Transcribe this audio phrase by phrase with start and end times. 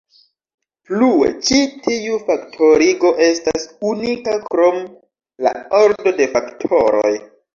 [0.91, 1.57] Plue ĉi
[1.87, 4.81] tiu faktorigo estas unika krom
[5.49, 7.15] la ordo de faktoroj.